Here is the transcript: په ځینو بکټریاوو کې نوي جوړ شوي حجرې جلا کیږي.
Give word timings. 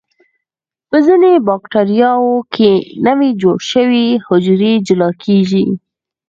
په 0.89 0.97
ځینو 1.05 1.29
بکټریاوو 1.47 2.35
کې 2.53 2.71
نوي 3.07 3.29
جوړ 3.41 3.57
شوي 3.71 4.07
حجرې 4.27 4.73
جلا 4.87 5.09
کیږي. 5.23 5.65